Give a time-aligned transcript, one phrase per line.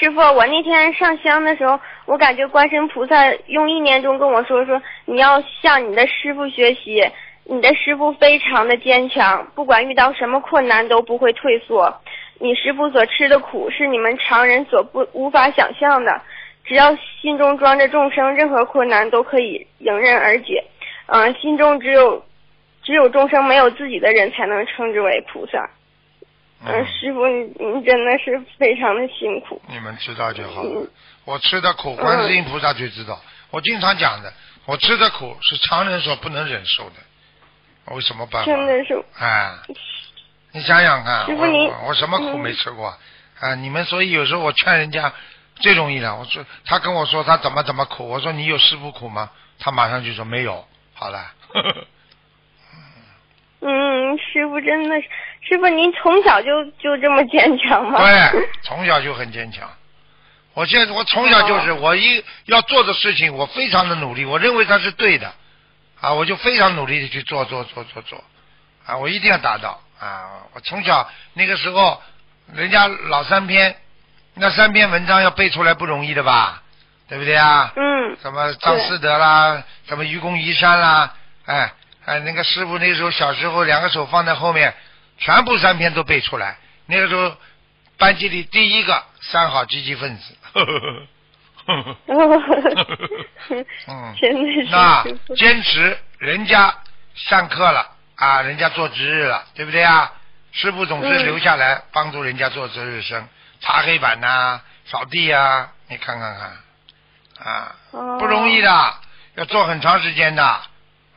[0.00, 7.06] 师傅，我那天上香的时候，我感觉观世音菩萨用意念中跟我说说，你要向你的师傅学习，
[7.44, 11.94] 你的师傅非常的坚强，不管遇到什么困难都不会退缩。
[12.38, 16.18] 你师傅所吃的苦是你们常人所不无法想象的，
[16.64, 20.64] 只要心中装着众生，任何困难都可以迎刃而解。
[21.08, 22.24] 嗯、心中只有
[22.82, 25.68] 只有众生没有自己的人才能称之为菩萨。
[26.64, 29.60] 嗯，嗯，师傅，你你真的是非常的辛苦。
[29.68, 30.62] 你们知道就好。
[31.24, 33.20] 我吃的苦，观世音菩萨就知道。
[33.50, 34.32] 我经常讲的，
[34.66, 36.96] 我吃的苦是常人所不能忍受的，
[37.86, 38.50] 我有什么办法？
[38.50, 39.54] 真的是，哎，
[40.52, 42.94] 你想想看，我师傅您我我什么苦嗯没吃过？
[43.40, 45.12] 啊，你们所以有时候我劝人家
[45.56, 46.14] 最容易了。
[46.16, 49.30] 我说他跟我说他怎么怎么苦，我说你有师傅苦吗？
[49.58, 50.64] 他马上就说没有。
[50.94, 51.32] 好了，
[53.60, 55.08] 嗯，师傅真的是，
[55.42, 57.98] 师傅您从小就就这么坚强吗？
[57.98, 59.68] 对， 从小就很坚强。
[60.54, 65.32] 我现在我从小就是、哦我一要做的事情，我非常的努力，我认为它是对的，
[66.00, 68.22] 啊，我就非常努力的去做做做做做，
[68.84, 70.42] 啊，我一定要达到啊！
[70.52, 72.02] 我从小那个时候，
[72.52, 73.74] 人家老三篇，
[74.34, 76.62] 那三篇文章要背出来不容易的吧，
[77.08, 77.72] 对不对啊？
[77.76, 81.14] 嗯，什么张思德啦，什么愚公移山啦，
[81.46, 81.72] 哎
[82.04, 84.74] 哎，那个师傅那时候小时候两个手放在后面，
[85.20, 86.56] 全部三篇都背出来。
[86.86, 87.36] 那个时候
[87.98, 90.36] 班级里第一个三好积极分子。
[90.52, 95.04] 呵呵呵呵呵嗯，真的是那。
[95.36, 96.74] 坚持，人家
[97.14, 100.10] 上课了啊，人家做值日了，对不对啊？
[100.52, 103.28] 师傅总是嗯留下来帮助人家做值日生，
[103.60, 106.34] 擦黑板呐、扫地呀、你看看
[107.36, 108.94] 看，啊，哦不容易的，
[109.36, 110.42] 要做很长时间的，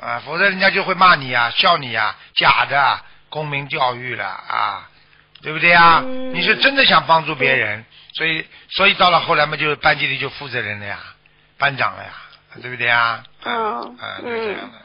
[0.00, 4.90] 啊，否则人家就会骂你呀、笑你呀、假的公民教育了啊，
[5.42, 6.02] 对不对啊？
[6.04, 10.98] 嗯你是真的想帮助别人，所以所以到了后来嘛，就班级里就负责人了呀，
[11.58, 12.10] 班长了呀，
[12.60, 13.22] 对不对啊？
[13.44, 14.78] 嗯啊，就是这样的。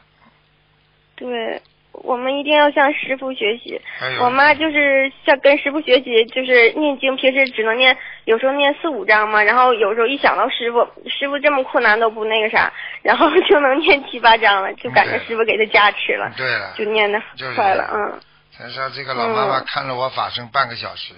[1.15, 1.61] 对，
[1.93, 3.79] 我们一定要向师傅学习。
[4.19, 18.19] 我妈就是像跟师傅学习，就是念经，平时只能念，有时候念四五章嘛，然后有时候一想到师傅，师傅这么困难都不那个啥，然后就能念七八章了，就感觉师傅给他加持了，对了，就念的就是快了，嗯。
[18.57, 21.13] 他说这个老妈妈嗯看了我法身半个小时，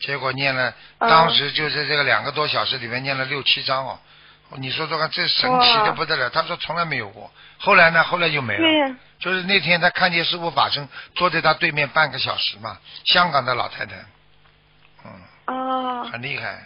[0.00, 3.98] 结果念了，嗯当时就是这个两个多小时里面念了六七章哦。
[4.56, 6.30] 你说说看，这神奇的不得了。
[6.30, 8.60] 他说从来没有过，后来呢，后来就没了。
[8.60, 13.96] 对呀、就是那天他看见师傅法身坐在他对面半个小时嘛，香港的老太太，
[15.04, 16.64] 嗯，哦，很厉害，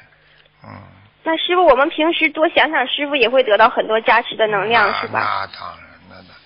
[0.64, 0.80] 嗯。
[1.24, 5.20] 那师傅，我们平时多想想师傅，也会得到很多加持的能量，那是吧？
[5.20, 5.91] 那当然，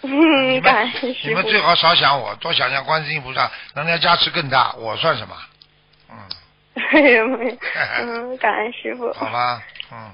[0.03, 1.28] 嗯， 感们恩师傅。
[1.28, 5.34] 你们最好少想我，多想想观世音菩萨，能量加持更大，我算什么？
[6.10, 6.16] 嗯，
[8.03, 9.12] 嗯，感恩师傅。
[9.12, 10.10] 好吧，嗯。